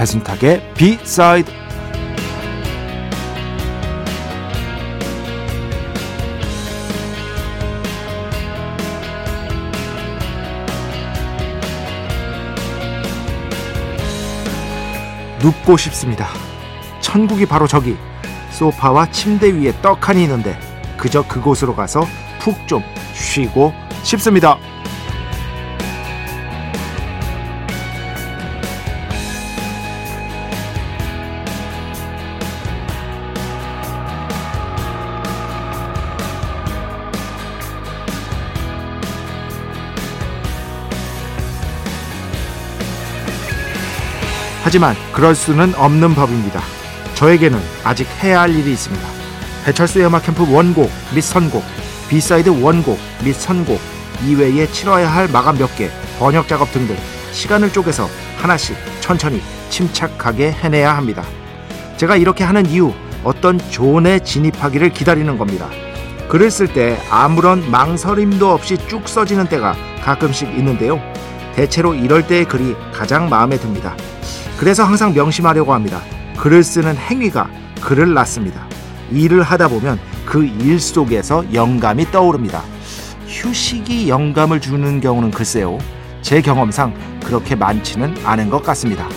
배순탁의 0.00 0.72
비사이드 0.72 1.52
눕고 15.42 15.76
싶습니다. 15.76 16.28
천국이 17.02 17.44
바로 17.44 17.66
저기 17.66 17.94
소파와 18.52 19.10
침대 19.10 19.52
위에 19.52 19.72
떡하니 19.82 20.22
있는데 20.22 20.58
그저 20.96 21.26
그곳으로 21.26 21.74
가서 21.74 22.06
푹 22.40 22.66
좀 22.66 22.82
쉬고 23.12 23.74
싶습니다. 24.02 24.56
하지만 44.70 44.94
그럴 45.10 45.34
수는 45.34 45.74
없는 45.74 46.14
법입니다. 46.14 46.62
저에게는 47.16 47.58
아직 47.82 48.06
해야 48.22 48.42
할 48.42 48.54
일이 48.54 48.70
있습니다. 48.70 49.04
배철수의 49.64 50.06
음악 50.06 50.22
캠프 50.22 50.48
원고 50.48 50.88
및 51.12 51.22
선곡, 51.22 51.64
B 52.08 52.16
side 52.16 52.50
원고 52.50 52.96
및 53.24 53.32
선곡 53.32 53.80
이외에 54.24 54.70
치러야 54.70 55.12
할 55.12 55.26
마감 55.26 55.58
몇 55.58 55.76
개, 55.76 55.90
번역 56.20 56.46
작업 56.46 56.70
등등 56.70 56.96
시간을 57.32 57.72
쪼개서 57.72 58.08
하나씩 58.40 58.76
천천히 59.00 59.42
침착하게 59.70 60.52
해내야 60.52 60.96
합니다. 60.96 61.24
제가 61.96 62.14
이렇게 62.14 62.44
하는 62.44 62.64
이유 62.66 62.92
어떤 63.24 63.58
zone에 63.70 64.20
진입하기를 64.20 64.90
기다리는 64.90 65.36
겁니다. 65.36 65.68
글을 66.28 66.48
쓸 66.48 66.72
때 66.72 66.96
아무런 67.10 67.68
망설임도 67.72 68.48
없이 68.48 68.78
쭉 68.86 69.08
써지는 69.08 69.48
때가 69.48 69.74
가끔씩 70.04 70.48
있는데요. 70.50 71.00
대체로 71.56 71.92
이럴 71.92 72.24
때의 72.24 72.44
글이 72.44 72.76
가장 72.92 73.28
마음에 73.28 73.56
듭니다. 73.56 73.96
그래서 74.60 74.84
항상 74.84 75.14
명심하려고 75.14 75.72
합니다. 75.72 76.02
글을 76.36 76.62
쓰는 76.62 76.94
행위가 76.94 77.48
글을 77.80 78.12
낳습니다. 78.12 78.66
일을 79.10 79.42
하다 79.42 79.68
보면 79.68 79.98
그 80.26 80.44
일 80.44 80.78
속에서 80.78 81.42
영감이 81.54 82.10
떠오릅니다. 82.10 82.62
휴식이 83.26 84.10
영감을 84.10 84.60
주는 84.60 85.00
경우는 85.00 85.30
글쎄요. 85.30 85.78
제 86.20 86.42
경험상 86.42 86.92
그렇게 87.24 87.54
많지는 87.54 88.14
않은 88.22 88.50
것 88.50 88.62
같습니다. 88.62 89.08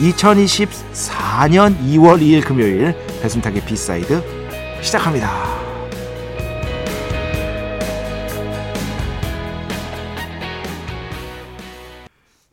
2024년 0.00 1.78
2월 1.78 2.22
2일 2.22 2.42
금요일 2.42 2.96
배순탁의 3.20 3.62
B 3.66 3.77
side 3.77 4.22
시작합니다. 4.80 5.30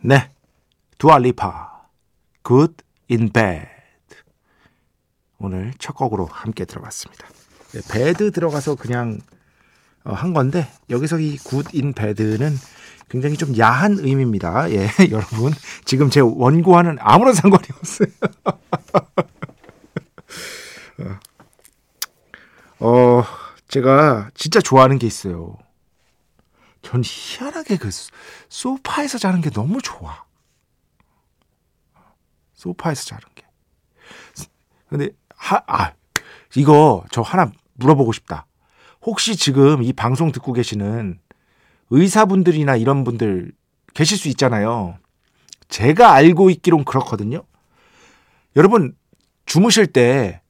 네. 0.02 0.30
두알리파. 0.98 1.77
Good 2.48 2.76
in 3.12 3.34
Bed. 3.34 3.68
오늘 5.38 5.74
첫 5.80 5.96
곡으로 5.96 6.28
함께 6.28 6.64
들어봤습니다. 6.64 7.28
네, 7.74 7.82
bed 7.92 8.32
들어가서 8.32 8.76
그냥 8.76 9.20
어, 10.06 10.14
한 10.14 10.34
건데 10.34 10.66
여기서 10.90 11.20
이 11.20 11.38
good 11.38 11.78
in 11.78 11.92
bed는 11.92 12.58
굉장히 13.10 13.36
좀 13.36 13.58
야한 13.58 14.00
의미입니다. 14.00 14.72
예, 14.72 14.88
여러분 15.12 15.52
지금 15.84 16.10
제 16.10 16.22
원고와는 16.22 17.00
아무런 17.02 17.34
상관이 17.34 17.66
없어요. 17.76 18.08
어, 22.80 23.24
제가 23.68 24.30
진짜 24.36 24.62
좋아하는 24.62 25.00
게 25.00 25.06
있어요. 25.06 25.58
전 26.82 27.02
희한하게 27.04 27.76
그 27.76 27.90
소파에서 28.48 29.18
자는 29.18 29.42
게 29.42 29.50
너무 29.50 29.82
좋아. 29.82 30.27
소파에서 32.58 33.06
자는 33.06 33.22
게. 33.34 33.46
근데 34.90 35.10
하, 35.36 35.62
아, 35.68 35.94
이거 36.56 37.06
저 37.12 37.22
하나 37.22 37.52
물어보고 37.76 38.12
싶다. 38.12 38.46
혹시 39.02 39.38
지금 39.38 39.84
이 39.84 39.94
방송 39.94 40.32
듣고 40.32 40.52
계시는 40.52 41.20
의사분들이나 41.90 42.76
이런 42.76 43.04
분들 43.06 43.54
계실 43.94 44.18
수 44.18 44.28
있잖아요. 44.30 44.98
제가 45.70 46.14
알고 46.14 46.50
있기론 46.50 46.84
그렇거든요. 46.84 47.44
여러분, 48.56 48.96
주무실 49.46 49.88
때 49.88 50.42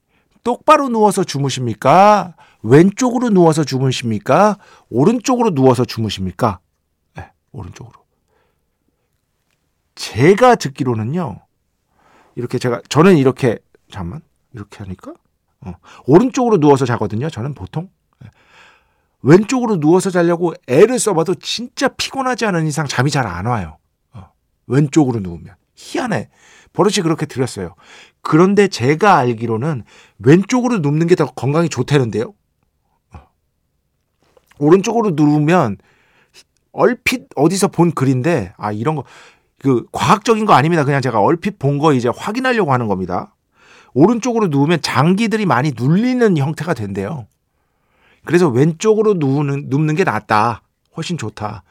똑바로 0.43 0.89
누워서 0.89 1.23
주무십니까? 1.23 2.35
왼쪽으로 2.63 3.29
누워서 3.29 3.63
주무십니까? 3.63 4.57
오른쪽으로 4.89 5.51
누워서 5.51 5.85
주무십니까? 5.85 6.59
네, 7.15 7.31
오른쪽으로. 7.51 8.05
제가 9.95 10.55
듣기로는요. 10.55 11.46
이렇게 12.37 12.59
제가 12.59 12.81
저는 12.87 13.17
이렇게 13.17 13.57
잠만 13.91 14.21
이렇게 14.53 14.77
하니까 14.83 15.13
어, 15.61 15.73
오른쪽으로 16.05 16.59
누워서 16.59 16.85
자거든요. 16.85 17.29
저는 17.31 17.55
보통 17.55 17.89
네. 18.21 18.29
왼쪽으로 19.23 19.79
누워서 19.79 20.11
자려고 20.11 20.53
애를 20.67 20.99
써봐도 20.99 21.33
진짜 21.35 21.87
피곤하지 21.87 22.45
않은 22.45 22.67
이상 22.67 22.85
잠이 22.85 23.09
잘 23.09 23.25
안 23.25 23.47
와요. 23.47 23.77
어, 24.13 24.29
왼쪽으로 24.67 25.19
누우면 25.19 25.55
희한해. 25.75 26.29
버릇이 26.73 27.01
그렇게 27.01 27.25
들였어요. 27.25 27.73
그런데 28.21 28.67
제가 28.67 29.17
알기로는 29.17 29.83
왼쪽으로 30.19 30.77
눕는 30.77 31.07
게 31.07 31.15
더 31.15 31.25
건강이 31.25 31.69
좋다는데요. 31.69 32.33
어. 33.13 33.19
오른쪽으로 34.59 35.11
누우면 35.15 35.77
얼핏 36.71 37.29
어디서 37.35 37.69
본 37.69 37.91
글인데 37.91 38.53
아 38.57 38.71
이런 38.71 38.95
거 38.95 39.05
그 39.61 39.85
과학적인 39.91 40.45
거 40.45 40.53
아닙니다. 40.53 40.83
그냥 40.83 41.01
제가 41.01 41.19
얼핏 41.19 41.57
본 41.59 41.79
거 41.79 41.93
이제 41.93 42.09
확인하려고 42.15 42.71
하는 42.73 42.87
겁니다. 42.87 43.35
오른쪽으로 43.93 44.47
누우면 44.47 44.81
장기들이 44.81 45.45
많이 45.45 45.71
눌리는 45.75 46.37
형태가 46.37 46.73
된대요. 46.73 47.27
그래서 48.25 48.47
왼쪽으로 48.49 49.15
누우는 49.15 49.65
눕는 49.69 49.95
게 49.95 50.03
낫다. 50.03 50.61
훨씬 50.95 51.17
좋다. 51.17 51.63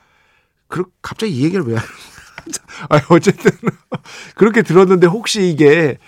그 0.69 0.85
갑자기 1.03 1.33
이 1.33 1.45
얘기를 1.45 1.65
왜 1.65 1.75
하는 1.77 1.89
아 2.91 3.01
어쨌든 3.11 3.51
그렇게 4.35 4.63
들었는데 4.63 5.07
혹시 5.07 5.49
이게 5.49 5.99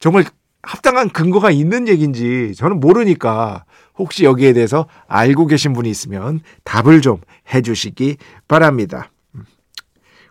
정말 0.00 0.24
합당한 0.62 1.08
근거가 1.10 1.50
있는 1.50 1.88
얘기인지 1.88 2.54
저는 2.56 2.80
모르니까 2.80 3.64
혹시 3.96 4.24
여기에 4.24 4.52
대해서 4.52 4.86
알고 5.06 5.46
계신 5.46 5.72
분이 5.72 5.88
있으면 5.88 6.40
답을 6.64 7.00
좀 7.00 7.18
해주시기 7.52 8.16
바랍니다. 8.48 9.10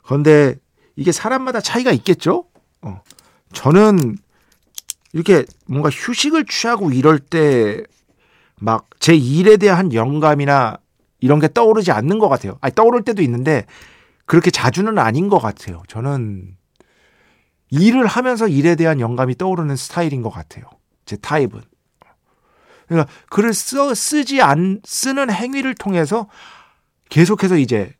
그런데 0.03 0.55
이게 1.01 1.11
사람마다 1.11 1.59
차이가 1.61 1.91
있겠죠? 1.91 2.45
어. 2.81 3.01
저는 3.53 4.17
이렇게 5.13 5.45
뭔가 5.67 5.89
휴식을 5.89 6.45
취하고 6.45 6.91
이럴 6.91 7.19
때 7.19 7.83
막 8.61 8.87
제 8.99 9.15
일에 9.15 9.57
대한 9.57 9.91
영감이나 9.93 10.77
이런 11.19 11.39
게 11.39 11.51
떠오르지 11.51 11.91
않는 11.91 12.19
것 12.19 12.29
같아요. 12.29 12.59
아니, 12.61 12.73
떠오를 12.75 13.03
때도 13.03 13.23
있는데 13.23 13.65
그렇게 14.27 14.51
자주는 14.51 14.95
아닌 14.99 15.27
것 15.27 15.39
같아요. 15.39 15.81
저는 15.87 16.55
일을 17.71 18.05
하면서 18.05 18.47
일에 18.47 18.75
대한 18.75 18.99
영감이 18.99 19.35
떠오르는 19.37 19.75
스타일인 19.75 20.21
것 20.21 20.29
같아요. 20.29 20.65
제 21.05 21.17
타입은. 21.17 21.61
그러니까 22.87 23.11
글을 23.29 23.55
써, 23.55 23.95
쓰지 23.95 24.41
않, 24.41 24.79
쓰는 24.83 25.31
행위를 25.31 25.73
통해서 25.73 26.27
계속해서 27.09 27.57
이제 27.57 27.91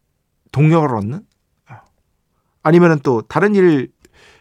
동력을 0.51 0.95
얻는? 0.95 1.25
아니면은 2.63 2.99
또 3.03 3.21
다른 3.23 3.55
일, 3.55 3.91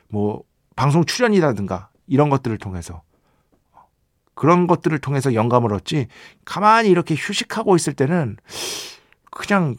뭐, 0.08 0.42
방송 0.76 1.04
출연이라든가 1.04 1.88
이런 2.06 2.30
것들을 2.30 2.56
통해서 2.58 3.02
그런 4.34 4.66
것들을 4.66 4.98
통해서 5.00 5.34
영감을 5.34 5.72
얻지 5.74 6.06
가만히 6.44 6.88
이렇게 6.88 7.14
휴식하고 7.14 7.76
있을 7.76 7.92
때는 7.92 8.36
그냥 9.30 9.76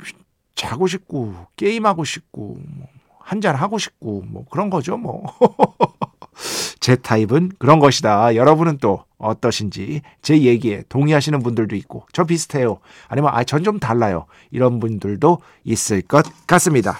자고 0.55 0.85
싶고 0.88 1.35
게임하고 1.55 2.03
싶고 2.03 2.59
뭐 2.67 2.88
한잔 3.19 3.55
하고 3.55 3.77
싶고 3.79 4.23
뭐 4.27 4.45
그런 4.51 4.69
거죠 4.69 4.97
뭐. 4.97 5.25
제 6.79 6.95
타입은 6.95 7.51
그런 7.59 7.79
것이다. 7.79 8.35
여러분은 8.35 8.77
또 8.79 9.03
어떠신지 9.17 10.01
제 10.21 10.41
얘기에 10.41 10.83
동의하시는 10.89 11.39
분들도 11.43 11.75
있고 11.75 12.05
저 12.11 12.23
비슷해요. 12.23 12.79
아니면 13.07 13.31
아 13.33 13.43
전 13.43 13.63
좀 13.63 13.79
달라요. 13.79 14.25
이런 14.49 14.79
분들도 14.79 15.39
있을 15.63 16.01
것 16.01 16.25
같습니다. 16.47 16.99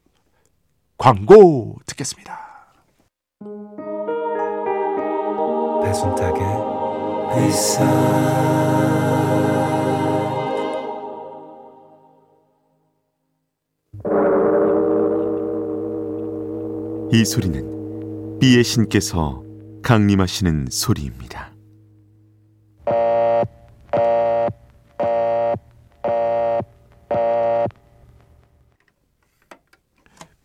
광고 1.01 1.77
듣겠습니다. 1.87 2.37
배순탁의 5.83 6.43
회사 7.33 7.83
이 17.11 17.25
소리는 17.25 18.37
비의 18.39 18.63
신께서 18.63 19.43
강림하시는 19.81 20.67
소리입니다. 20.69 21.50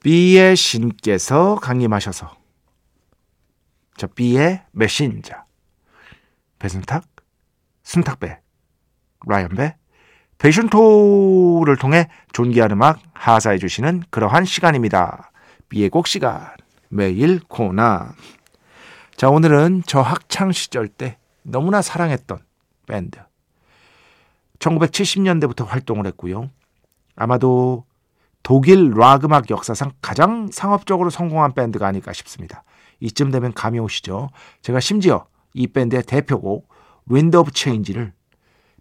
비의 0.06 0.54
신께서 0.54 1.56
강림하셔서. 1.56 2.32
저 3.96 4.06
비의 4.06 4.62
메신저. 4.70 5.34
배순탁, 6.60 7.04
순탁배, 7.82 8.38
라이언배, 9.26 9.74
배순토를 10.38 11.76
통해 11.76 12.08
존귀한 12.32 12.70
음악 12.70 13.00
하사해 13.14 13.58
주시는 13.58 14.04
그러한 14.10 14.44
시간입니다. 14.44 15.32
비의 15.68 15.88
곡 15.88 16.06
시간 16.06 16.54
매일 16.88 17.40
코나 17.40 18.14
자 19.16 19.28
오늘은 19.28 19.82
저 19.88 20.02
학창 20.02 20.52
시절 20.52 20.86
때 20.86 21.18
너무나 21.42 21.82
사랑했던 21.82 22.38
밴드. 22.86 23.18
1970년대부터 24.60 25.66
활동을 25.66 26.06
했고요. 26.06 26.48
아마도 27.16 27.84
독일 28.46 28.92
락 28.96 29.24
음악 29.24 29.50
역사상 29.50 29.90
가장 30.00 30.48
상업적으로 30.52 31.10
성공한 31.10 31.52
밴드가 31.52 31.84
아닐까 31.84 32.12
싶습니다. 32.12 32.62
이쯤 33.00 33.32
되면 33.32 33.52
감이 33.52 33.80
오시죠? 33.80 34.28
제가 34.62 34.78
심지어 34.78 35.26
이 35.52 35.66
밴드의 35.66 36.04
대표곡 36.04 36.68
Wind 37.06 37.36
of 37.38 37.50
Change를 37.50 38.12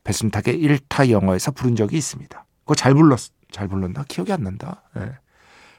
배순탁의 0.03 0.61
1타 0.61 1.09
영어에서 1.09 1.49
부른 1.49 1.75
적이 1.75 1.97
있습니다. 1.97 2.45
그거 2.59 2.75
잘 2.75 2.93
불렀 2.93 3.19
잘 3.49 3.67
불렀나? 3.67 4.05
기억이 4.07 4.31
안 4.31 4.43
난다. 4.43 4.83
네. 4.93 5.13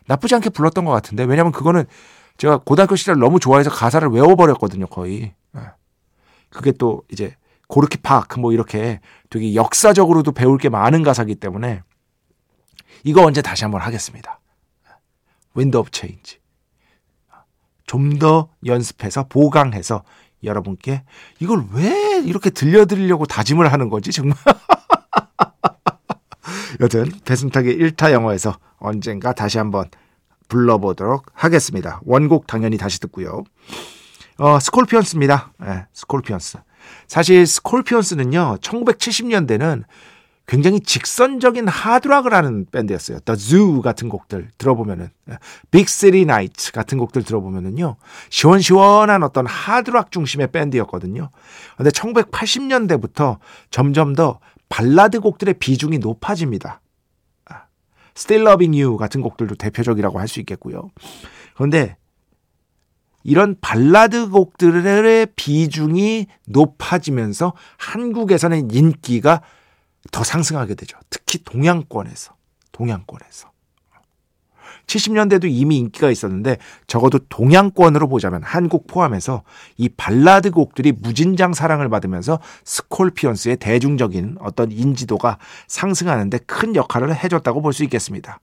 나쁘지 0.06 0.34
않게 0.34 0.50
불렀던 0.50 0.84
것 0.84 0.90
같은데 0.90 1.22
왜냐면 1.22 1.52
그거는 1.52 1.84
제가 2.38 2.58
고등학교 2.64 2.96
시절 2.96 3.20
너무 3.20 3.38
좋아해서 3.38 3.70
가사를 3.70 4.08
외워버렸거든요 4.08 4.88
거의. 4.88 5.32
예. 5.56 5.60
그게 6.50 6.72
또 6.72 7.04
이제 7.12 7.36
Gorky 7.68 7.98
Park 7.98 8.40
뭐 8.40 8.52
이렇게 8.52 8.98
되게 9.30 9.54
역사적으로도 9.54 10.32
배울 10.32 10.58
게 10.58 10.70
많은 10.70 11.04
가사기 11.04 11.36
때문에 11.36 11.84
이거 13.04 13.24
언제 13.24 13.42
다시 13.42 13.64
한번 13.64 13.80
하겠습니다 13.80 14.40
Wind 15.54 15.76
of 15.76 15.90
Change 15.90 16.38
좀 17.86 18.18
더 18.18 18.48
연습해서 18.64 19.26
보강해서 19.28 20.02
여러분께 20.44 21.02
이걸 21.40 21.64
왜 21.72 22.20
이렇게 22.24 22.50
들려드리려고 22.50 23.26
다짐을 23.26 23.72
하는 23.72 23.88
거지 23.88 24.12
정말 24.12 24.36
여튼 26.80 27.10
배순탁의 27.24 27.76
1타 27.76 28.12
영어에서 28.12 28.58
언젠가 28.78 29.32
다시 29.32 29.58
한번 29.58 29.86
불러보도록 30.48 31.26
하겠습니다. 31.34 32.00
원곡 32.04 32.46
당연히 32.46 32.76
다시 32.76 33.00
듣고요. 33.00 33.44
어, 34.38 34.60
스콜피언스입니다. 34.60 35.52
네, 35.58 35.86
스콜피언스. 35.92 36.58
사실 37.08 37.46
스콜피언스는요, 37.46 38.58
1970년대는 38.60 39.84
굉장히 40.46 40.78
직선적인 40.80 41.66
하드락을 41.66 42.32
하는 42.32 42.66
밴드였어요. 42.70 43.18
The 43.20 43.36
Zoo 43.36 43.82
같은 43.82 44.08
곡들 44.08 44.48
들어보면은, 44.58 45.08
Big 45.70 45.88
City 45.88 46.22
Night 46.22 46.72
같은 46.72 46.98
곡들 46.98 47.24
들어보면은요, 47.24 47.96
시원시원한 48.30 49.24
어떤 49.24 49.46
하드락 49.46 50.12
중심의 50.12 50.52
밴드였거든요. 50.52 51.30
근데 51.76 51.90
1980년대부터 51.90 53.38
점점 53.70 54.14
더 54.14 54.38
발라드 54.68 55.20
곡들의 55.20 55.54
비중이 55.54 55.98
높아집니다. 55.98 56.80
Still 58.16 58.46
Loving 58.46 58.80
You 58.80 58.96
같은 58.96 59.20
곡들도 59.20 59.56
대표적이라고 59.56 60.18
할 60.18 60.28
수 60.28 60.40
있겠고요. 60.40 60.90
그런데 61.54 61.96
이런 63.24 63.56
발라드 63.60 64.30
곡들의 64.30 65.26
비중이 65.34 66.28
높아지면서 66.46 67.52
한국에서는 67.78 68.70
인기가 68.70 69.42
더 70.12 70.24
상승하게 70.24 70.74
되죠. 70.74 70.98
특히 71.10 71.38
동양권에서. 71.44 72.34
동양권에서. 72.72 73.50
70년대도 74.86 75.46
이미 75.48 75.78
인기가 75.78 76.10
있었는데 76.10 76.58
적어도 76.86 77.18
동양권으로 77.28 78.06
보자면 78.08 78.42
한국 78.44 78.86
포함해서 78.86 79.42
이 79.76 79.88
발라드 79.88 80.52
곡들이 80.52 80.92
무진장 80.92 81.54
사랑을 81.54 81.88
받으면서 81.88 82.38
스콜피언스의 82.64 83.56
대중적인 83.56 84.36
어떤 84.40 84.70
인지도가 84.70 85.38
상승하는데 85.66 86.38
큰 86.46 86.76
역할을 86.76 87.16
해줬다고 87.16 87.62
볼 87.62 87.72
수 87.72 87.82
있겠습니다. 87.84 88.38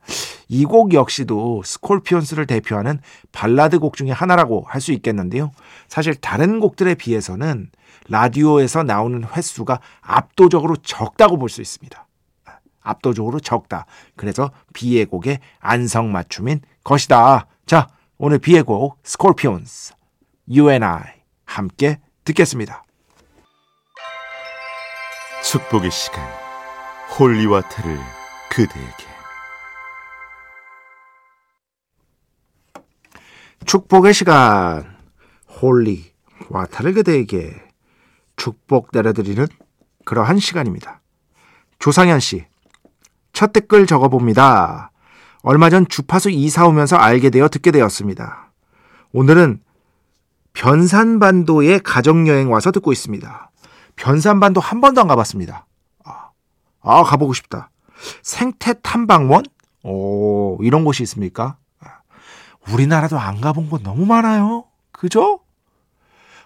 이 0.50 0.65
곡 0.65 0.93
역시도 0.93 1.62
스콜피언스를 1.63 2.46
대표하는 2.46 3.00
발라드 3.32 3.79
곡 3.79 3.96
중에 3.96 4.12
하나라고 4.12 4.65
할 4.67 4.82
수 4.82 4.91
있겠는데요. 4.91 5.51
사실 5.88 6.13
다른 6.15 6.60
곡들에 6.60 6.96
비해서는 6.96 7.70
라디오에서 8.10 8.84
나오는 8.84 9.24
횟수가 9.24 9.80
압도적으로 10.02 10.76
적다고 10.78 11.38
볼 11.38 11.50
수 11.50 11.62
있습니다. 11.62 12.08
압도적으로 12.82 13.40
적다. 13.40 13.86
그래서 14.16 14.52
B의 14.74 15.06
곡의 15.06 15.40
안성맞춤인 15.60 16.62
것이다. 16.84 17.48
자, 17.66 17.88
오늘 18.18 18.40
B의 18.40 18.63
곡 18.64 19.00
스콜피언스 19.04 19.94
You 20.50 20.70
and 20.70 20.84
I 20.84 21.02
함께 21.46 22.00
듣겠습니다. 22.26 22.84
축복의 25.44 25.92
시간 25.92 26.24
holy 27.18 27.43
water를 27.43 28.00
그대에게 28.50 29.14
축복의 33.66 34.14
시간 34.14 34.98
holy 35.62 36.12
water를 36.50 36.94
그대에게 36.94 37.54
축복 38.36 38.90
내려드리는 38.94 39.48
그러한 40.06 40.40
시간입니다. 40.40 41.02
조상현 41.80 42.20
씨 42.20 42.46
첫 43.34 43.52
댓글 43.52 43.88
적어봅니다. 43.88 44.92
얼마 45.42 45.70
전 45.70 45.88
주파수 45.88 46.30
이사 46.30 46.66
오면서 46.66 46.96
알게 46.96 47.32
되어 47.32 47.50
듣게 47.50 47.72
되었습니다. 47.72 48.52
오늘은 49.12 49.62
변산반도에 50.54 51.80
가정여행 51.80 52.52
와서 52.52 52.72
듣고 52.72 52.94
있습니다. 52.94 53.52
변산반도 53.96 54.62
한 54.62 54.80
번도 54.80 55.02
안 55.02 55.08
가봤습니다. 55.08 55.66
아, 56.06 56.30
아 56.82 57.04
가보고 57.04 57.34
싶다. 57.34 57.70
생태 58.22 58.74
탐방원? 58.82 59.44
오, 59.84 60.60
이런 60.62 60.86
곳이 60.86 61.04
있습니까? 61.04 61.58
우리나라도 62.72 63.20
안 63.20 63.42
가본 63.42 63.70
곳 63.70 63.82
너무 63.84 64.06
많아요. 64.06 64.66
그죠? 64.92 65.40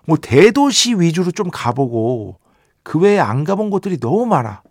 뭐 0.08 0.18
대도시 0.18 0.96
위주로 0.96 1.32
좀 1.32 1.50
가보고 1.52 2.40
그 2.82 2.98
외에 2.98 3.20
안 3.20 3.44
가본 3.44 3.70
곳들이 3.70 4.00
너무 4.00 4.26
많아. 4.26 4.64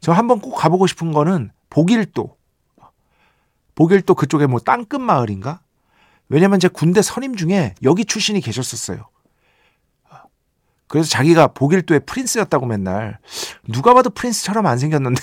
저 0.00 0.12
한번 0.12 0.40
꼭 0.40 0.54
가보고 0.54 0.86
싶은 0.86 1.12
거는 1.12 1.50
복일도. 1.70 2.36
복일도 3.74 4.14
그쪽에 4.14 4.46
뭐 4.46 4.60
땅끝 4.60 5.00
마을인가? 5.00 5.62
왜냐면 6.28 6.60
제 6.60 6.68
군대 6.68 7.00
선임 7.00 7.34
중에 7.34 7.74
여기 7.82 8.04
출신이 8.04 8.42
계셨었어요. 8.42 9.08
그래서 10.86 11.08
자기가 11.08 11.48
복일도의 11.48 12.00
프린스였다고 12.00 12.66
맨날 12.66 13.18
누가 13.66 13.94
봐도 13.94 14.10
프린스처럼 14.10 14.66
안 14.66 14.78
생겼는데 14.78 15.20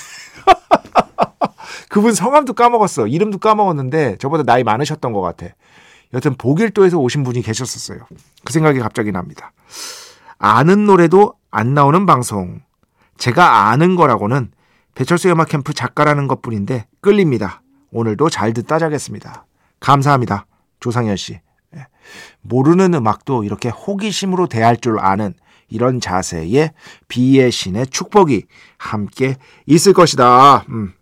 그분 1.89 2.13
성함도 2.13 2.53
까먹었어. 2.53 3.05
이름도 3.05 3.37
까먹었는데 3.37 4.17
저보다 4.17 4.43
나이 4.43 4.63
많으셨던 4.63 5.13
것 5.13 5.21
같아. 5.21 5.53
여튼 6.13 6.35
복일도에서 6.35 6.97
오신 6.97 7.23
분이 7.23 7.41
계셨었어요. 7.41 7.99
그 8.43 8.53
생각이 8.53 8.79
갑자기 8.79 9.11
납니다. 9.11 9.51
아는 10.37 10.85
노래도 10.85 11.33
안 11.51 11.73
나오는 11.73 12.05
방송. 12.05 12.61
제가 13.17 13.69
아는 13.69 13.95
거라고는 13.95 14.51
배철수 14.93 15.29
음악 15.29 15.49
캠프 15.49 15.73
작가라는 15.73 16.27
것 16.27 16.41
뿐인데 16.41 16.87
끌립니다. 17.01 17.61
오늘도 17.91 18.29
잘 18.29 18.53
듣다 18.53 18.79
자겠습니다. 18.79 19.45
감사합니다. 19.79 20.45
조상현 20.79 21.15
씨. 21.17 21.39
예. 21.75 21.87
모르는 22.41 22.93
음악도 22.93 23.43
이렇게 23.43 23.69
호기심으로 23.69 24.47
대할 24.47 24.77
줄 24.77 24.99
아는 24.99 25.33
이런 25.67 25.99
자세에 25.99 26.71
비의 27.07 27.51
신의 27.51 27.87
축복이 27.87 28.45
함께 28.77 29.35
있을 29.65 29.93
것이다. 29.93 30.65
음. 30.69 30.93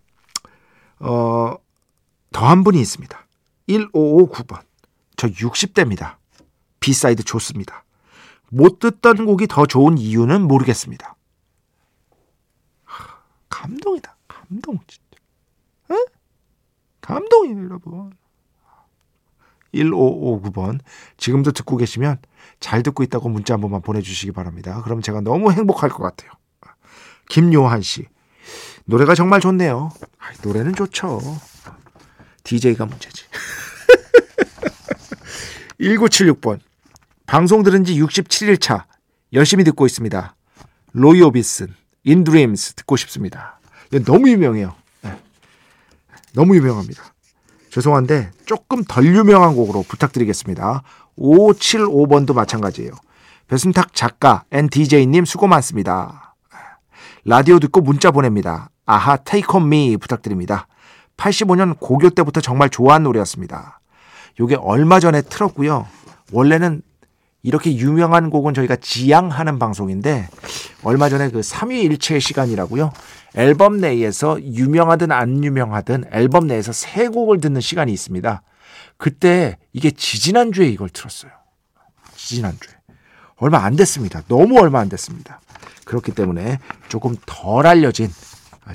어, 1.00 1.54
더 2.32 2.46
한 2.46 2.64
분이 2.64 2.80
있습니다. 2.80 3.26
1559번. 3.68 4.60
저 5.24 5.28
60대입니다. 5.28 6.16
B 6.80 6.89
side 6.89 7.24
좋습니다. 7.24 7.84
못 8.50 8.78
듣던 8.78 9.24
곡이 9.24 9.46
더 9.46 9.64
좋은 9.64 9.96
이유는 9.96 10.42
모르겠습니다. 10.42 11.16
감동이다. 13.48 14.16
감동 14.28 14.78
진짜. 14.86 15.02
에? 15.90 15.94
감동이에요, 17.00 17.64
여러분. 17.64 18.12
1559번. 19.72 20.80
지금도 21.16 21.52
듣고 21.52 21.78
계시면 21.78 22.18
잘 22.60 22.82
듣고 22.82 23.02
있다고 23.02 23.30
문자 23.30 23.54
한 23.54 23.62
번만 23.62 23.80
보내주시기 23.80 24.32
바랍니다. 24.32 24.82
그럼 24.82 25.00
제가 25.00 25.22
너무 25.22 25.52
행복할 25.52 25.88
것 25.88 26.02
같아요. 26.02 26.30
김요한 27.30 27.80
씨. 27.80 28.06
노래가 28.84 29.14
정말 29.14 29.40
좋네요. 29.40 29.90
아, 30.18 30.32
노래는 30.42 30.74
좋죠. 30.74 31.20
DJ가 32.42 32.84
문제지. 32.84 33.24
1976번. 35.84 36.60
방송 37.26 37.62
들은 37.62 37.84
지 37.84 38.00
67일 38.00 38.60
차. 38.60 38.86
열심히 39.32 39.64
듣고 39.64 39.86
있습니다. 39.86 40.34
로이 40.92 41.22
오비슨, 41.22 41.74
인드림스 42.04 42.74
듣고 42.74 42.96
싶습니다. 42.96 43.60
너무 44.04 44.28
유명해요. 44.28 44.74
네. 45.02 45.18
너무 46.32 46.56
유명합니다. 46.56 47.02
죄송한데 47.70 48.30
조금 48.46 48.84
덜 48.84 49.04
유명한 49.06 49.54
곡으로 49.56 49.82
부탁드리겠습니다. 49.82 50.82
575번도 51.18 52.34
마찬가지예요. 52.34 52.92
배순탁 53.48 53.94
작가 53.94 54.44
and 54.52 54.68
DJ님 54.68 55.24
수고 55.24 55.46
많습니다. 55.48 56.34
라디오 57.24 57.58
듣고 57.58 57.80
문자 57.80 58.10
보냅니다. 58.10 58.70
아하 58.86 59.16
Take 59.16 59.56
On 59.58 59.77
Me 59.77 59.96
부탁드립니다. 59.96 60.66
85년 61.16 61.76
고교 61.78 62.10
때부터 62.10 62.40
정말 62.40 62.70
좋아하는 62.70 63.04
노래였습니다. 63.04 63.80
요게 64.40 64.56
얼마 64.56 65.00
전에 65.00 65.22
틀었고요. 65.22 65.86
원래는 66.32 66.82
이렇게 67.42 67.76
유명한 67.76 68.30
곡은 68.30 68.54
저희가 68.54 68.76
지양하는 68.76 69.58
방송인데 69.58 70.28
얼마 70.82 71.08
전에 71.08 71.30
그 71.30 71.40
3위 71.40 71.82
일체의 71.84 72.20
시간이라고요. 72.20 72.90
앨범 73.36 73.78
내에서 73.78 74.40
유명하든 74.42 75.12
안 75.12 75.44
유명하든 75.44 76.06
앨범 76.12 76.46
내에서 76.46 76.72
세 76.72 77.08
곡을 77.08 77.40
듣는 77.40 77.60
시간이 77.60 77.92
있습니다. 77.92 78.42
그때 78.96 79.58
이게 79.72 79.90
지지난주에 79.90 80.66
이걸 80.68 80.88
틀었어요. 80.88 81.30
지지난주에. 82.16 82.72
얼마 83.36 83.58
안 83.58 83.76
됐습니다. 83.76 84.22
너무 84.28 84.58
얼마 84.58 84.80
안 84.80 84.88
됐습니다. 84.88 85.40
그렇기 85.84 86.12
때문에 86.12 86.58
조금 86.88 87.14
덜 87.26 87.66
알려진 87.66 88.08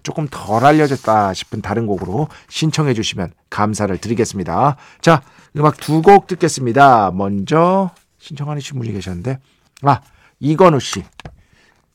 조금 0.03 0.27
덜 0.29 0.65
알려졌다 0.65 1.34
싶은 1.34 1.62
다른 1.62 1.86
곡으로 1.88 2.27
신청해 2.50 2.93
주시면 2.93 3.34
감사를 3.50 3.98
드리겠습니다. 3.98 4.75
자, 5.01 5.22
음악 5.58 5.77
두 5.77 6.01
곡 6.01 6.27
듣겠습니다. 6.27 7.12
먼저 7.12 7.91
신청하신 8.19 8.77
분이 8.79 8.91
계셨는데 8.93 9.39
아, 9.84 10.01
이건우 10.39 10.79
씨. 10.79 11.03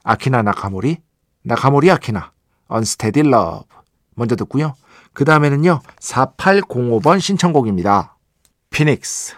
아키나 0.02 0.42
나카모리, 0.42 0.98
나카모리 1.44 1.90
아키나, 1.90 2.32
Unsteady 2.70 3.28
Love 3.32 3.66
먼저 4.14 4.36
듣고요. 4.36 4.74
그 5.12 5.24
다음에는요. 5.24 5.80
4805번 6.00 7.20
신청곡입니다. 7.20 8.16
피닉스, 8.70 9.36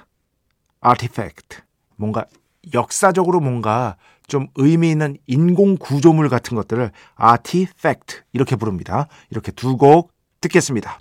아티팩트. 0.81 1.61
뭔가 1.97 2.25
역사적으로 2.75 3.41
뭔가 3.41 3.97
좀 4.27 4.49
의미 4.57 4.91
있는 4.91 5.17
인공 5.27 5.77
구조물 5.77 6.29
같은 6.29 6.57
것들을 6.57 6.91
아티팩트 7.15 8.23
이렇게 8.33 8.57
부릅니다. 8.57 9.09
이렇게 9.31 9.53
두 9.53 9.77
곡 9.77 10.13
듣겠습니다. 10.41 10.99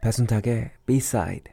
배순탁의 0.00 0.70
B-side 0.86 1.52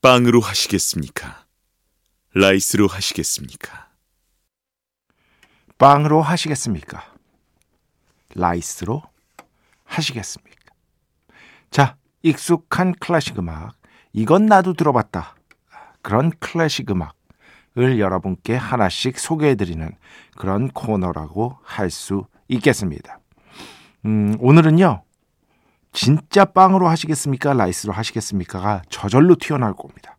빵으로 0.00 0.40
하시겠습니까? 0.40 1.44
rice로 2.32 2.86
하시겠습니까? 2.86 3.88
빵으로 5.78 6.22
하시겠습니까? 6.22 7.12
rice로 8.36 9.02
하시겠습니까? 9.84 10.54
자, 11.72 11.96
익숙한 12.22 12.94
클래식 13.00 13.38
음악. 13.40 13.74
이건 14.12 14.46
나도 14.46 14.74
들어봤다. 14.74 15.34
그런 16.02 16.30
클래식 16.38 16.90
음악을 16.90 17.98
여러분께 17.98 18.54
하나씩 18.54 19.18
소개해드리는 19.18 19.90
그런 20.36 20.68
코너라고 20.68 21.58
할 21.64 21.90
수 21.90 22.26
있겠습니다. 22.46 23.18
음, 24.04 24.36
오늘은요, 24.38 25.02
진짜 25.92 26.44
빵으로 26.44 26.88
하시겠습니까? 26.88 27.54
라이스로 27.54 27.92
하시겠습니까?가 27.92 28.82
저절로 28.88 29.34
튀어나올 29.34 29.74
겁니다. 29.74 30.16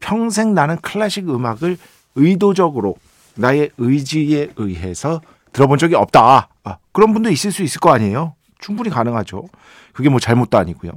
평생 0.00 0.54
나는 0.54 0.76
클래식 0.80 1.28
음악을 1.28 1.76
의도적으로 2.14 2.96
나의 3.34 3.70
의지에 3.78 4.52
의해서 4.56 5.20
들어본 5.52 5.78
적이 5.78 5.96
없다. 5.96 6.48
아, 6.64 6.78
그런 6.92 7.12
분도 7.12 7.30
있을 7.30 7.52
수 7.52 7.62
있을 7.62 7.80
거 7.80 7.92
아니에요? 7.92 8.34
충분히 8.58 8.90
가능하죠. 8.90 9.48
그게 9.92 10.08
뭐 10.08 10.20
잘못도 10.20 10.58
아니고요. 10.58 10.92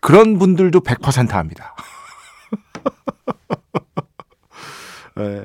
그런 0.00 0.38
분들도 0.38 0.80
100% 0.80 1.30
합니다. 1.30 1.74
에, 5.18 5.44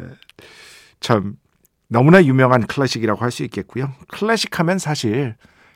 참 1.00 1.36
너무나 1.88 2.24
유명한 2.24 2.66
클래식이라고 2.66 3.22
할 3.22 3.32
수 3.32 3.44
있겠고요. 3.44 3.92
클래식 4.10 4.60
하면 4.60 4.80
사실 4.80 5.36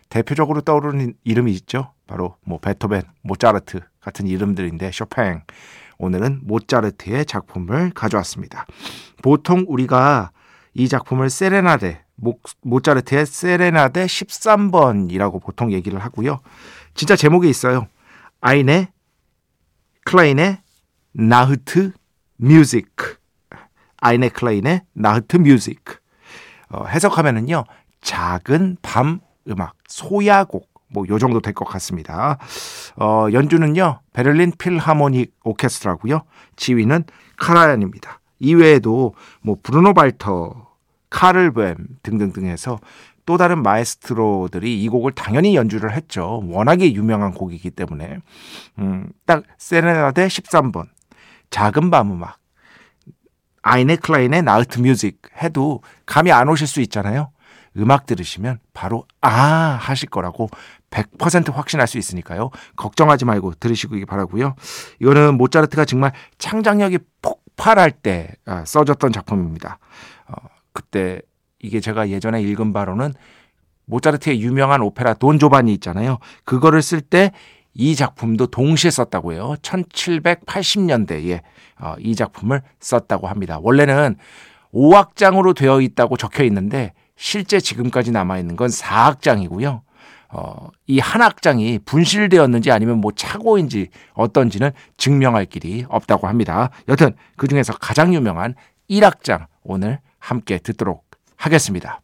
대표적으로 0.09 0.61
떠오르는 0.61 1.15
이름이 1.23 1.51
있죠. 1.53 1.91
바로 2.05 2.37
뭐 2.43 2.59
베토벤, 2.59 3.01
모차르트 3.23 3.81
같은 4.07 4.25
이름들인데 4.25 4.91
쇼팽. 4.93 5.41
오늘은 5.97 6.41
모차르트의 6.43 7.25
작품을 7.25 7.91
가져왔습니다. 7.91 8.65
보통 9.21 9.65
우리가 9.67 10.31
이 10.73 10.87
작품을 10.87 11.29
세레나데 11.29 12.05
모, 12.15 12.39
모차르트의 12.61 13.25
세레나데 13.25 14.05
13번이라고 14.05 15.43
보통 15.43 15.73
얘기를 15.73 15.99
하고요. 15.99 16.39
진짜 16.93 17.17
제목이 17.17 17.49
있어요. 17.49 17.87
Eine 18.39 18.91
kleine 20.05 20.59
Nachtmusik. 21.11 22.95
Eine 23.97 24.29
kleine 24.29 24.83
Nachtmusik. 24.93 25.83
어, 26.69 26.85
해석하면은요. 26.85 27.65
작은 27.99 28.77
밤 28.81 29.19
음악, 29.49 29.73
소야곡 29.87 30.76
뭐 30.89 31.05
요 31.09 31.19
정도 31.19 31.39
될 31.41 31.53
것 31.53 31.65
같습니다. 31.65 32.37
어, 32.97 33.27
연주는요. 33.31 33.99
베를린 34.13 34.53
필하모닉 34.57 35.33
오케스트라고요. 35.43 36.21
지휘는 36.55 37.03
카라얀입니다. 37.37 38.19
이외에도 38.39 39.13
뭐 39.41 39.57
브루노 39.61 39.93
발터, 39.93 40.67
카를 41.09 41.51
뱀 41.53 41.75
등등등 42.03 42.45
해서 42.45 42.79
또 43.25 43.37
다른 43.37 43.61
마에스트로들이 43.61 44.81
이 44.81 44.87
곡을 44.87 45.11
당연히 45.11 45.55
연주를 45.55 45.93
했죠. 45.93 46.41
워낙에 46.47 46.93
유명한 46.93 47.33
곡이기 47.33 47.71
때문에. 47.71 48.19
음, 48.79 49.09
딱 49.25 49.43
세레나데 49.57 50.27
13번. 50.27 50.87
작은 51.49 51.89
밤 51.91 52.11
음악. 52.11 52.37
아이네 53.61 53.97
클라인의 53.97 54.43
나우트 54.43 54.79
뮤직 54.79 55.21
해도 55.41 55.81
감이 56.05 56.31
안 56.31 56.47
오실 56.47 56.67
수 56.67 56.79
있잖아요. 56.81 57.31
음악 57.77 58.05
들으시면 58.05 58.59
바로 58.73 59.05
아 59.21 59.29
하실 59.29 60.09
거라고 60.09 60.49
100% 60.89 61.53
확신할 61.53 61.87
수 61.87 61.97
있으니까요. 61.97 62.49
걱정하지 62.75 63.25
말고 63.25 63.55
들으시기 63.59 64.05
바라고요. 64.05 64.55
이거는 65.01 65.37
모차르트가 65.37 65.85
정말 65.85 66.13
창작력이 66.37 66.99
폭발할 67.21 67.91
때 67.91 68.31
아, 68.45 68.63
써졌던 68.65 69.11
작품입니다. 69.11 69.79
어, 70.27 70.33
그때 70.73 71.21
이게 71.59 71.79
제가 71.79 72.09
예전에 72.09 72.41
읽은 72.41 72.73
바로는 72.73 73.13
모차르트의 73.85 74.41
유명한 74.41 74.81
오페라 74.81 75.13
돈 75.13 75.39
조반니 75.39 75.73
있잖아요. 75.73 76.19
그거를 76.45 76.81
쓸 76.81 77.01
때 77.01 77.31
이 77.77 77.95
작품도 77.95 78.47
동시에 78.47 78.89
썼다고 78.89 79.33
해요. 79.33 79.55
1780년대에 79.61 81.41
어, 81.79 81.93
이 81.99 82.15
작품을 82.15 82.63
썼다고 82.79 83.27
합니다. 83.27 83.59
원래는 83.61 84.15
5악장으로 84.73 85.55
되어 85.55 85.79
있다고 85.81 86.17
적혀 86.17 86.43
있는데 86.45 86.93
실제 87.15 87.59
지금까지 87.59 88.11
남아 88.11 88.39
있는 88.39 88.55
건 88.55 88.69
4악장이고요. 88.69 89.81
어, 90.29 90.69
이 90.87 90.99
한 90.99 91.21
악장이 91.21 91.79
분실되었는지 91.85 92.71
아니면 92.71 92.99
뭐 92.99 93.11
착오인지 93.15 93.89
어떤지는 94.13 94.71
증명할 94.97 95.45
길이 95.45 95.85
없다고 95.87 96.27
합니다. 96.27 96.69
여튼 96.89 97.15
그 97.37 97.47
중에서 97.47 97.73
가장 97.73 98.13
유명한 98.13 98.55
1악장 98.89 99.47
오늘 99.63 99.99
함께 100.19 100.57
듣도록 100.57 101.05
하겠습니다. 101.37 102.01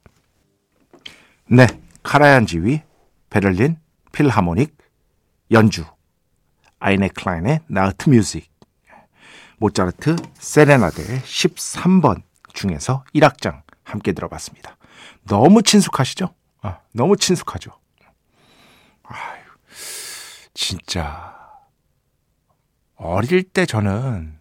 네, 1.48 1.68
카라얀 2.04 2.46
지휘, 2.46 2.82
베를린 3.30 3.78
필하모닉 4.12 4.76
연주, 5.52 5.84
아이네 6.80 7.10
클라인의 7.10 7.62
나우트 7.68 8.10
뮤직, 8.10 8.50
모차르트 9.58 10.16
세레나데 10.36 11.20
13번 11.22 12.22
중에서 12.54 13.04
1악장 13.16 13.62
함께 13.84 14.14
들어봤습니다. 14.14 14.78
너무 15.28 15.62
친숙하시죠? 15.62 16.34
아, 16.62 16.80
너무 16.94 17.18
친숙하죠. 17.18 17.72
아유, 19.14 19.44
진짜 20.54 21.36
어릴 22.96 23.44
때 23.44 23.66
저는 23.66 24.38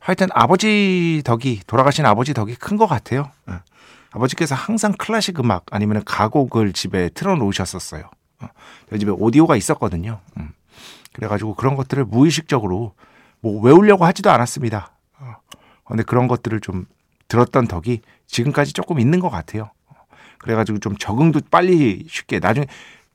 하여튼 0.00 0.28
아버지 0.32 1.22
덕이 1.24 1.62
돌아가신 1.66 2.04
아버지 2.06 2.34
덕이 2.34 2.54
큰 2.56 2.76
것 2.76 2.86
같아요. 2.86 3.30
어. 3.46 3.58
아버지께서 4.12 4.54
항상 4.54 4.92
클래식 4.92 5.40
음악 5.40 5.64
아니면 5.70 6.02
가곡을 6.04 6.72
집에 6.72 7.08
틀어놓으셨었어요. 7.10 8.08
어. 8.40 8.48
저희 8.90 8.98
집에 9.00 9.10
오디오가 9.10 9.56
있었거든요. 9.56 10.20
음. 10.36 10.52
그래가지고 11.12 11.54
그런 11.54 11.74
것들을 11.76 12.04
무의식적으로 12.04 12.94
뭐 13.40 13.60
외우려고 13.62 14.04
하지도 14.04 14.30
않았습니다. 14.30 14.92
어. 15.18 15.34
근데 15.84 16.02
그런 16.02 16.28
것들을 16.28 16.60
좀 16.60 16.84
들었던 17.28 17.66
덕이 17.66 18.02
지금까지 18.26 18.72
조금 18.74 19.00
있는 19.00 19.20
것 19.20 19.30
같아요. 19.30 19.70
그래가지고 20.38 20.78
좀 20.78 20.96
적응도 20.96 21.40
빨리 21.50 22.06
쉽게 22.08 22.38
나중에 22.38 22.66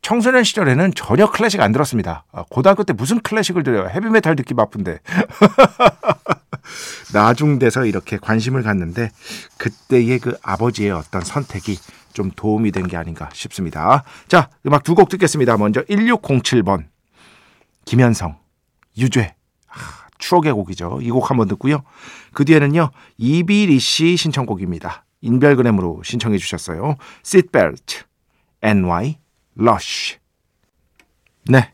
청소년 0.02 0.44
시절에는 0.44 0.94
전혀 0.96 1.30
클래식 1.30 1.62
안 1.62 1.72
들었습니다. 1.72 2.26
고등학교 2.50 2.84
때 2.84 2.94
무슨 2.94 3.20
클래식을 3.22 3.64
들어요? 3.64 3.88
헤비메탈 3.90 4.36
듣기 4.36 4.54
바쁜데. 4.56 5.00
나중 7.14 7.60
돼서 7.60 7.86
이렇게 7.86 8.18
관심을 8.18 8.64
갖는데 8.64 9.12
그때의 9.58 10.20
그 10.20 10.38
아버지의 10.42 10.92
어떤 10.92 11.22
선택이 11.22 11.78
좀 12.14 12.32
도움이 12.36 12.72
된 12.72 12.88
게 12.88 12.98
아닌가 12.98 13.30
싶습니다. 13.34 14.04
자, 14.28 14.50
음악 14.66 14.84
두 14.84 14.96
곡 14.96 15.10
듣겠습니다. 15.10 15.58
먼저 15.58 15.82
1607번 15.84 16.86
김현성 17.86 18.38
유죄 18.98 19.36
아, 19.68 19.74
추억의 20.18 20.52
곡이죠. 20.54 21.00
이 21.02 21.10
곡 21.10 21.30
한번 21.30 21.48
듣고요. 21.48 21.84
그 22.34 22.44
뒤에는요 22.46 22.92
이비리 23.18 23.80
씨 23.80 24.18
신청곡입니다. 24.18 25.06
인별그램으로 25.22 26.02
신청해 26.04 26.38
주셨어요. 26.38 26.96
Seatbelts 27.26 28.04
NY 28.64 29.18
Rush 29.60 30.18
네 31.46 31.72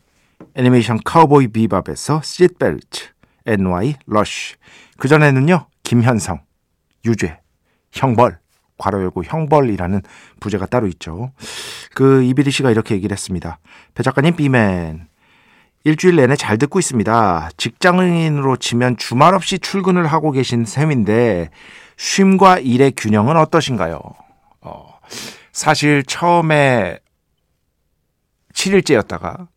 애니메이션 0.55 0.99
카우보이 1.03 1.49
비밥에서 1.49 2.21
Seatbelts 2.23 3.09
NY 3.45 3.95
Rush. 4.05 4.55
그전에는요, 4.97 5.67
김현성, 5.83 6.41
유죄, 7.05 7.39
형벌, 7.91 8.39
괄호 8.77 9.01
열고 9.01 9.23
형벌이라는 9.23 10.01
부제가 10.39 10.65
따로 10.65 10.87
있죠. 10.87 11.31
그 11.93 12.23
이비리 12.23 12.51
씨가 12.51 12.71
이렇게 12.71 12.95
얘기를 12.95 13.13
했습니다. 13.13 13.59
배 13.95 14.03
작가님 14.03 14.35
비맨. 14.35 15.07
일주일 15.83 16.17
내내 16.17 16.35
잘 16.35 16.57
듣고 16.57 16.79
있습니다. 16.79 17.49
직장인으로 17.55 18.57
치면 18.57 18.97
주말 18.97 19.33
없이 19.33 19.57
출근을 19.57 20.05
하고 20.05 20.31
계신 20.31 20.65
셈인데 20.65 21.49
쉼과 21.95 22.59
일의 22.59 22.91
균형은 22.97 23.37
어떠신가요? 23.37 23.99
어, 24.61 24.99
사실 25.53 26.03
처음에 26.03 26.99
7일째였다가 28.57 29.47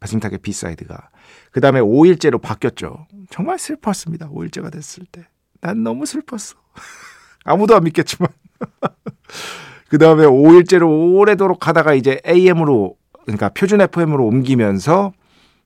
배순탁의 0.00 0.38
B 0.38 0.48
side가 0.48 1.10
그 1.50 1.60
다음에 1.60 1.80
5일째로 1.80 2.40
바뀌었죠. 2.40 3.06
정말 3.30 3.58
슬펐습니다. 3.58 4.28
5일째가 4.28 4.70
됐을 4.72 5.04
때. 5.10 5.26
난 5.60 5.82
너무 5.82 6.06
슬펐어. 6.06 6.56
아무도 7.44 7.74
안 7.74 7.84
믿겠지만. 7.84 8.28
그 9.88 9.98
다음에 9.98 10.24
5일째로 10.24 11.16
오래도록 11.16 11.68
하다가 11.68 11.94
이제 11.94 12.20
AM으로, 12.26 12.96
그러니까 13.22 13.48
표준 13.50 13.80
FM으로 13.80 14.26
옮기면서 14.26 15.12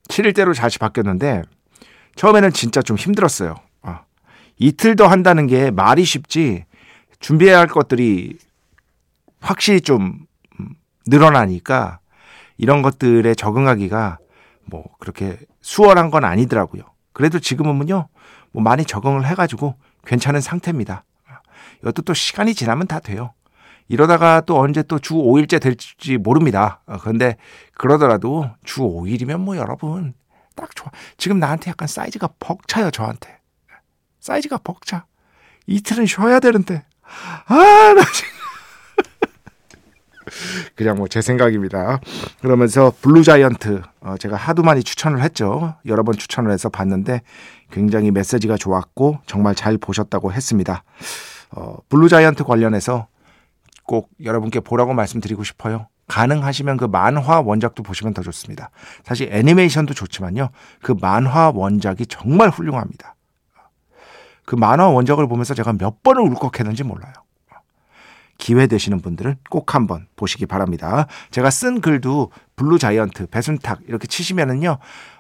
7일째로 0.08 0.56
다시 0.56 0.78
바뀌었는데, 0.78 1.42
처음에는 2.16 2.52
진짜 2.52 2.82
좀 2.82 2.96
힘들었어요. 2.96 3.54
아, 3.82 4.04
이틀 4.58 4.96
더 4.96 5.06
한다는 5.06 5.46
게 5.46 5.70
말이 5.70 6.04
쉽지, 6.04 6.64
준비해야 7.20 7.58
할 7.58 7.66
것들이 7.66 8.36
확실히 9.40 9.80
좀 9.80 10.26
음, 10.60 10.74
늘어나니까, 11.06 12.00
이런 12.58 12.82
것들에 12.82 13.34
적응하기가 13.34 14.18
뭐 14.66 14.84
그렇게 14.98 15.38
수월한 15.62 16.10
건 16.10 16.24
아니더라고요. 16.24 16.82
그래도 17.12 17.38
지금은요, 17.38 18.08
뭐 18.52 18.62
많이 18.62 18.84
적응을 18.84 19.26
해가지고 19.26 19.74
괜찮은 20.04 20.40
상태입니다. 20.40 21.04
이것도 21.80 22.02
또 22.02 22.12
시간이 22.14 22.54
지나면 22.54 22.86
다 22.86 23.00
돼요. 23.00 23.32
이러다가 23.88 24.42
또 24.42 24.58
언제 24.60 24.82
또 24.82 24.98
주 24.98 25.14
5일째 25.14 25.60
될지 25.62 26.18
모릅니다. 26.18 26.82
그런데 27.00 27.36
그러더라도 27.74 28.50
주 28.64 28.82
5일이면 28.82 29.38
뭐 29.38 29.56
여러분 29.56 30.12
딱 30.54 30.74
좋아. 30.76 30.90
지금 31.16 31.38
나한테 31.38 31.70
약간 31.70 31.88
사이즈가 31.88 32.28
벅차요, 32.38 32.90
저한테. 32.90 33.38
사이즈가 34.20 34.58
벅차. 34.58 35.06
이틀은 35.66 36.06
쉬어야 36.06 36.40
되는데. 36.40 36.84
아, 37.46 37.54
나 37.94 38.04
지금. 38.12 38.37
그냥 40.76 40.96
뭐 40.96 41.08
제 41.08 41.20
생각입니다. 41.22 42.00
그러면서 42.40 42.92
Blue 43.00 43.22
Giant 43.24 43.82
어, 44.00 44.16
제가 44.18 44.36
하도 44.36 44.62
많이 44.62 44.82
추천을 44.82 45.22
했죠. 45.22 45.74
여러 45.86 46.02
번 46.02 46.14
추천을 46.16 46.50
해서 46.50 46.68
봤는데 46.68 47.22
굉장히 47.70 48.10
메시지가 48.10 48.56
좋았고 48.56 49.18
정말 49.26 49.54
잘 49.54 49.78
보셨다고 49.78 50.32
했습니다. 50.32 50.82
어, 51.50 51.76
Blue 51.88 52.08
Giant 52.08 52.44
관련해서 52.44 53.06
꼭 53.84 54.10
여러분께 54.22 54.60
보라고 54.60 54.92
말씀드리고 54.92 55.44
싶어요. 55.44 55.88
가능하시면 56.08 56.76
그 56.78 56.84
만화 56.86 57.40
원작도 57.40 57.82
보시면 57.82 58.14
더 58.14 58.22
좋습니다. 58.22 58.70
사실 59.04 59.28
애니메이션도 59.32 59.94
좋지만요. 59.94 60.48
그 60.82 60.94
만화 61.00 61.50
원작이 61.54 62.06
정말 62.06 62.48
훌륭합니다. 62.50 63.14
그 64.44 64.54
만화 64.56 64.88
원작을 64.88 65.26
보면서 65.28 65.52
제가 65.54 65.74
몇 65.74 66.02
번을 66.02 66.22
울컥했는지 66.22 66.82
몰라요. 66.82 67.12
기회 68.38 68.66
되시는 68.66 69.00
분들은 69.00 69.36
꼭 69.50 69.74
한번 69.74 70.06
보시기 70.16 70.46
바랍니다. 70.46 71.06
제가 71.30 71.50
쓴 71.50 71.80
글도 71.80 72.30
블루 72.56 72.78
자이언트, 72.78 73.26
배순탁 73.26 73.80
이렇게 73.86 74.06
치시면은요, 74.06 74.78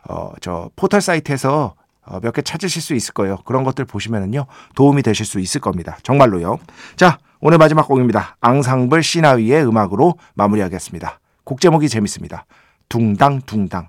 어, 0.08 0.32
저 0.40 0.70
포털 0.76 1.00
사이트에서 1.00 1.74
어, 2.06 2.20
몇 2.20 2.32
개 2.32 2.40
찾으실 2.40 2.80
수 2.80 2.94
있을 2.94 3.12
거예요. 3.12 3.36
그런 3.44 3.64
것들 3.64 3.84
보시면은요, 3.84 4.46
도움이 4.74 5.02
되실 5.02 5.26
수 5.26 5.40
있을 5.40 5.60
겁니다. 5.60 5.98
정말로요. 6.04 6.58
자, 6.96 7.18
오늘 7.40 7.58
마지막 7.58 7.86
곡입니다. 7.86 8.36
앙상블 8.40 9.02
시나위의 9.02 9.66
음악으로 9.66 10.14
마무리하겠습니다. 10.34 11.20
곡 11.44 11.60
제목이 11.60 11.88
재밌습니다. 11.88 12.46
둥당둥당. 12.88 13.88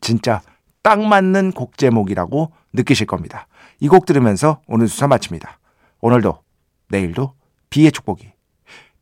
진짜 0.00 0.40
딱 0.82 1.00
맞는 1.00 1.52
곡 1.52 1.76
제목이라고 1.78 2.50
느끼실 2.72 3.06
겁니다. 3.06 3.46
이 3.80 3.88
곡 3.88 4.04
들으면서 4.04 4.60
오늘 4.66 4.88
수사 4.88 5.06
마칩니다. 5.06 5.58
오늘도, 6.00 6.38
내일도 6.88 7.34
비의 7.70 7.92
축복이 7.92 8.32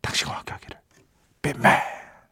당신과 0.01 0.37
함께 0.37 0.53
하기를. 0.53 0.81
빈맨. 1.43 1.98